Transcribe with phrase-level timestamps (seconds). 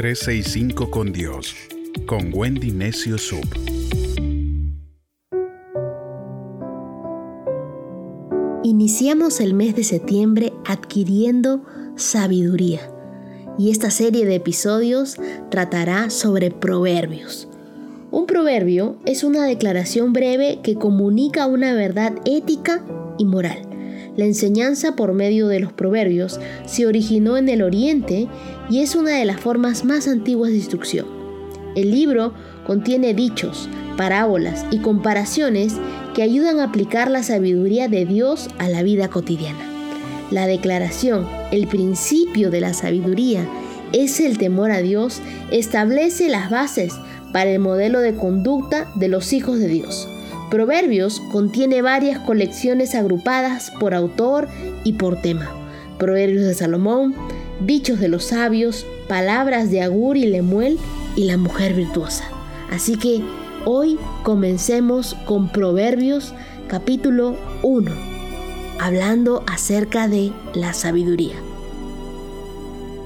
[0.00, 1.54] 365 con Dios,
[2.06, 3.44] con Wendy Necio Sub.
[8.64, 11.66] Iniciamos el mes de septiembre adquiriendo
[11.96, 12.80] sabiduría
[13.58, 15.18] y esta serie de episodios
[15.50, 17.46] tratará sobre proverbios.
[18.10, 22.82] Un proverbio es una declaración breve que comunica una verdad ética
[23.18, 23.69] y moral.
[24.16, 28.28] La enseñanza por medio de los proverbios se originó en el Oriente
[28.68, 31.06] y es una de las formas más antiguas de instrucción.
[31.76, 32.34] El libro
[32.66, 35.74] contiene dichos, parábolas y comparaciones
[36.14, 39.64] que ayudan a aplicar la sabiduría de Dios a la vida cotidiana.
[40.30, 43.46] La declaración, el principio de la sabiduría,
[43.92, 45.20] es el temor a Dios,
[45.50, 46.94] establece las bases
[47.32, 50.08] para el modelo de conducta de los hijos de Dios.
[50.50, 54.48] Proverbios contiene varias colecciones agrupadas por autor
[54.82, 55.48] y por tema.
[55.96, 57.14] Proverbios de Salomón,
[57.64, 60.76] dichos de los sabios, palabras de Agur y Lemuel
[61.14, 62.24] y la mujer virtuosa.
[62.68, 63.22] Así que
[63.64, 66.34] hoy comencemos con Proverbios
[66.66, 67.92] capítulo 1,
[68.80, 71.36] hablando acerca de la sabiduría.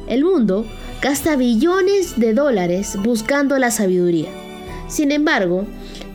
[0.06, 0.64] El mundo
[1.02, 4.30] gasta billones de dólares buscando la sabiduría.
[4.88, 5.66] Sin embargo,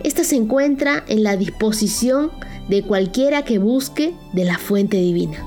[0.03, 2.31] esta se encuentra en la disposición
[2.67, 5.43] de cualquiera que busque de la fuente divina.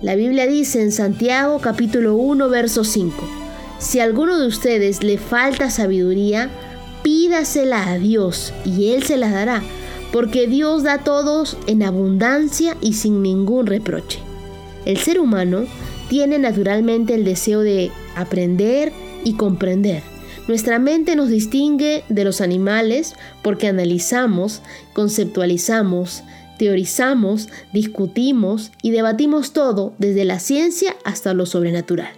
[0.00, 3.14] La Biblia dice en Santiago capítulo 1 verso 5,
[3.78, 6.50] si a alguno de ustedes le falta sabiduría,
[7.02, 9.62] pídasela a Dios y Él se la dará,
[10.12, 14.20] porque Dios da a todos en abundancia y sin ningún reproche.
[14.84, 15.66] El ser humano
[16.08, 18.92] tiene naturalmente el deseo de aprender
[19.24, 20.02] y comprender.
[20.48, 24.62] Nuestra mente nos distingue de los animales porque analizamos,
[24.94, 26.24] conceptualizamos,
[26.58, 32.12] teorizamos, discutimos y debatimos todo desde la ciencia hasta lo sobrenatural.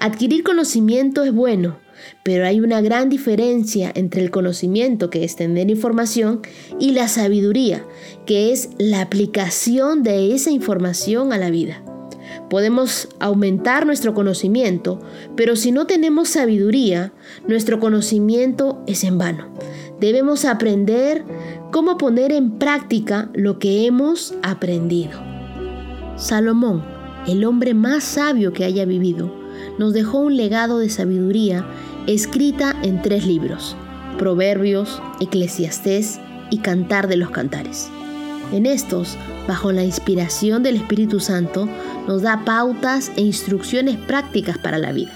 [0.00, 1.78] Adquirir conocimiento es bueno,
[2.24, 6.42] pero hay una gran diferencia entre el conocimiento, que es tener información,
[6.80, 7.86] y la sabiduría,
[8.26, 11.83] que es la aplicación de esa información a la vida.
[12.50, 15.00] Podemos aumentar nuestro conocimiento,
[15.36, 17.12] pero si no tenemos sabiduría,
[17.48, 19.48] nuestro conocimiento es en vano.
[19.98, 21.24] Debemos aprender
[21.72, 25.20] cómo poner en práctica lo que hemos aprendido.
[26.16, 26.84] Salomón,
[27.26, 29.34] el hombre más sabio que haya vivido,
[29.78, 31.66] nos dejó un legado de sabiduría
[32.06, 33.76] escrita en tres libros,
[34.18, 37.88] Proverbios, Eclesiastés y Cantar de los Cantares.
[38.54, 41.68] En estos, bajo la inspiración del Espíritu Santo,
[42.06, 45.10] nos da pautas e instrucciones prácticas para la vida.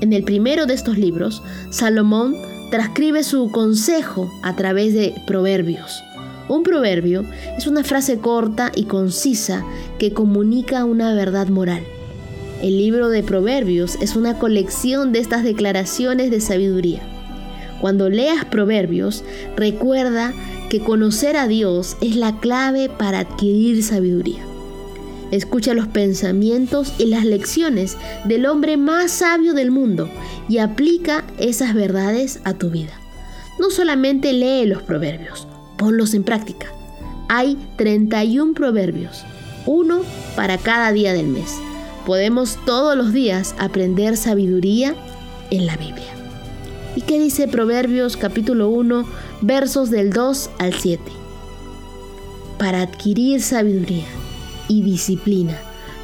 [0.00, 2.34] En el primero de estos libros, Salomón
[2.70, 6.02] transcribe su consejo a través de proverbios.
[6.48, 7.26] Un proverbio
[7.58, 9.62] es una frase corta y concisa
[9.98, 11.82] que comunica una verdad moral.
[12.62, 17.02] El libro de proverbios es una colección de estas declaraciones de sabiduría.
[17.82, 19.24] Cuando leas proverbios,
[19.56, 20.32] recuerda
[20.76, 24.44] que conocer a Dios es la clave para adquirir sabiduría.
[25.30, 30.10] Escucha los pensamientos y las lecciones del hombre más sabio del mundo
[30.50, 32.92] y aplica esas verdades a tu vida.
[33.58, 35.48] No solamente lee los proverbios,
[35.78, 36.66] ponlos en práctica.
[37.30, 39.24] Hay 31 proverbios,
[39.64, 40.02] uno
[40.36, 41.54] para cada día del mes.
[42.04, 44.94] Podemos todos los días aprender sabiduría
[45.50, 46.25] en la Biblia.
[46.96, 49.06] ¿Y qué dice Proverbios capítulo 1,
[49.42, 51.02] versos del 2 al 7?
[52.58, 54.06] Para adquirir sabiduría
[54.66, 55.58] y disciplina,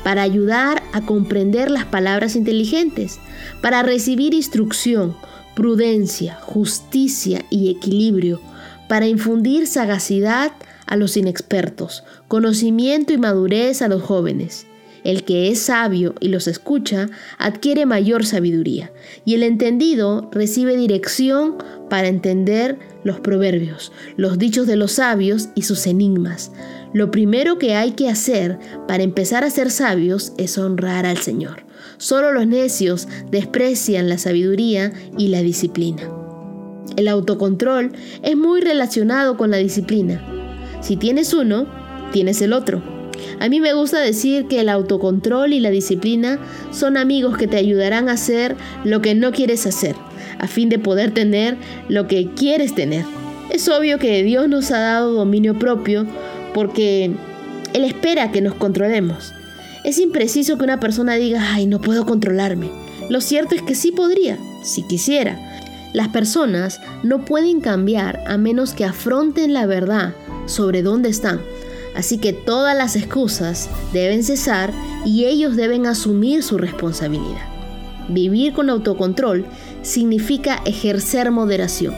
[0.04, 3.20] para ayudar a comprender las palabras inteligentes,
[3.62, 5.16] para recibir instrucción,
[5.54, 8.42] prudencia, justicia y equilibrio,
[8.86, 10.52] para infundir sagacidad
[10.84, 14.66] a los inexpertos, conocimiento y madurez a los jóvenes
[15.04, 17.08] el que es sabio y los escucha
[17.38, 18.92] adquiere mayor sabiduría,
[19.24, 21.56] y el entendido recibe dirección
[21.90, 26.52] para entender los proverbios, los dichos de los sabios y sus enigmas.
[26.92, 31.64] Lo primero que hay que hacer para empezar a ser sabios es honrar al Señor.
[31.98, 36.02] Solo los necios desprecian la sabiduría y la disciplina.
[36.96, 37.92] El autocontrol
[38.22, 40.22] es muy relacionado con la disciplina.
[40.80, 41.66] Si tienes uno,
[42.12, 43.01] tienes el otro.
[43.40, 46.38] A mí me gusta decir que el autocontrol y la disciplina
[46.70, 49.96] son amigos que te ayudarán a hacer lo que no quieres hacer,
[50.38, 51.56] a fin de poder tener
[51.88, 53.04] lo que quieres tener.
[53.50, 56.06] Es obvio que Dios nos ha dado dominio propio
[56.54, 57.10] porque
[57.74, 59.32] Él espera que nos controlemos.
[59.84, 62.70] Es impreciso que una persona diga, ay, no puedo controlarme.
[63.10, 65.38] Lo cierto es que sí podría, si quisiera.
[65.92, 70.14] Las personas no pueden cambiar a menos que afronten la verdad
[70.46, 71.40] sobre dónde están
[71.94, 74.72] Así que todas las excusas deben cesar
[75.04, 77.48] y ellos deben asumir su responsabilidad.
[78.08, 79.46] Vivir con autocontrol
[79.82, 81.94] significa ejercer moderación.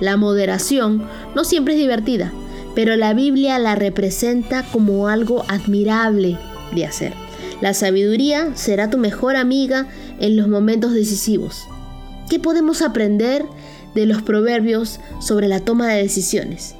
[0.00, 2.32] La moderación no siempre es divertida,
[2.74, 6.38] pero la Biblia la representa como algo admirable
[6.74, 7.12] de hacer.
[7.60, 9.86] La sabiduría será tu mejor amiga
[10.18, 11.66] en los momentos decisivos.
[12.28, 13.44] ¿Qué podemos aprender
[13.94, 16.74] de los proverbios sobre la toma de decisiones?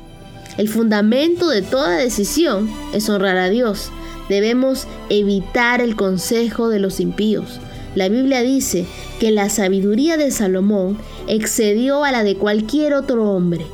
[0.58, 3.90] El fundamento de toda decisión es honrar a Dios.
[4.28, 7.60] Debemos evitar el consejo de los impíos.
[7.94, 8.86] La Biblia dice
[9.18, 13.66] que la sabiduría de Salomón excedió a la de cualquier otro hombre.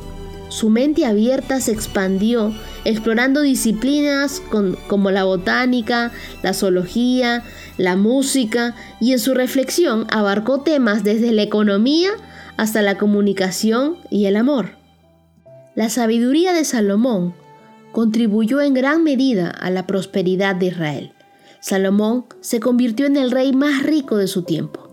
[0.49, 2.53] Su mente abierta se expandió
[2.85, 4.41] explorando disciplinas
[4.87, 6.11] como la botánica,
[6.41, 7.43] la zoología,
[7.77, 12.09] la música y en su reflexión abarcó temas desde la economía
[12.57, 14.78] hasta la comunicación y el amor.
[15.75, 17.35] La sabiduría de Salomón
[17.91, 21.13] contribuyó en gran medida a la prosperidad de Israel.
[21.59, 24.89] Salomón se convirtió en el rey más rico de su tiempo,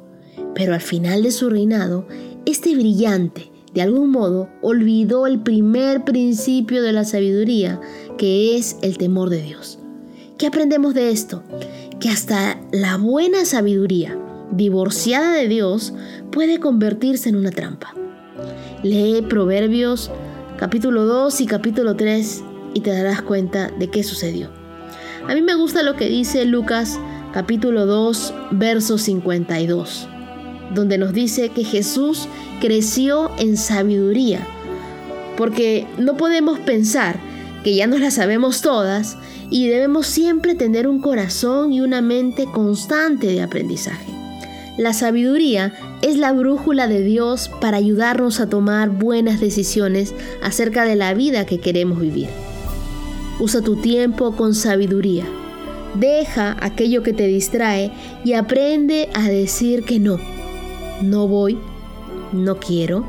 [0.55, 2.07] pero al final de su reinado,
[2.45, 7.81] este brillante, de algún modo, olvidó el primer principio de la sabiduría,
[8.19, 9.79] que es el temor de Dios.
[10.37, 11.43] ¿Qué aprendemos de esto?
[12.01, 14.19] Que hasta la buena sabiduría,
[14.53, 15.95] divorciada de Dios,
[16.31, 17.95] puede convertirse en una trampa.
[18.83, 20.11] Lee Proverbios
[20.59, 22.45] capítulo 2 y capítulo 3
[22.75, 24.51] y te darás cuenta de qué sucedió.
[25.29, 26.99] A mí me gusta lo que dice Lucas
[27.33, 30.09] capítulo 2 verso 52
[30.75, 32.29] donde nos dice que Jesús
[32.61, 34.47] creció en sabiduría,
[35.37, 37.19] porque no podemos pensar
[37.63, 39.17] que ya nos la sabemos todas
[39.51, 44.16] y debemos siempre tener un corazón y una mente constante de aprendizaje.
[44.77, 50.97] La sabiduría es la brújula de Dios para ayudarnos a tomar buenas decisiones acerca de
[50.97, 52.29] la vida que queremos vivir.
[53.41, 55.25] Usa tu tiempo con sabiduría.
[55.95, 57.91] Deja aquello que te distrae
[58.25, 60.19] y aprende a decir que no
[61.01, 61.59] no voy,
[62.33, 63.05] no quiero,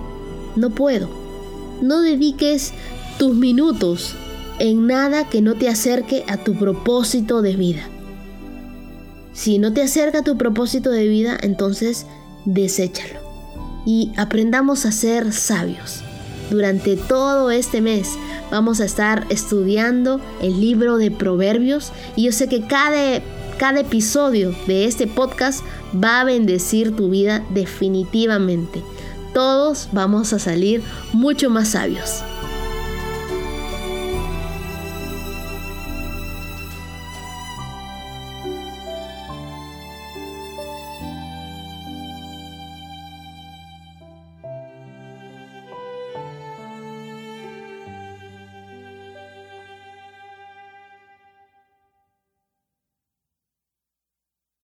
[0.56, 1.10] no puedo.
[1.82, 2.74] No dediques
[3.18, 4.14] tus minutos
[4.60, 7.90] en nada que no te acerque a tu propósito de vida.
[9.38, 12.08] Si no te acerca tu propósito de vida, entonces
[12.46, 13.20] deséchalo.
[13.86, 16.02] Y aprendamos a ser sabios.
[16.50, 18.14] Durante todo este mes
[18.50, 23.22] vamos a estar estudiando el libro de Proverbios y yo sé que cada
[23.60, 25.64] cada episodio de este podcast
[25.94, 28.82] va a bendecir tu vida definitivamente.
[29.36, 30.82] Todos vamos a salir
[31.14, 32.24] mucho más sabios.